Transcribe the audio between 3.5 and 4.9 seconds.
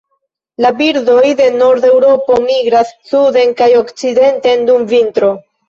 kaj okcidenten